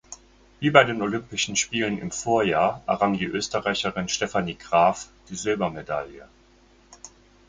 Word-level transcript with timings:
Wie 0.59 0.71
bei 0.71 0.83
den 0.83 1.03
Olympischen 1.03 1.55
Spielen 1.55 1.99
im 1.99 2.09
Vorjahr 2.09 2.81
errang 2.87 3.13
die 3.15 3.25
Österreicherin 3.27 4.09
Stephanie 4.09 4.55
Graf 4.57 5.07
die 5.29 5.35
Silbermedaille. 5.35 6.27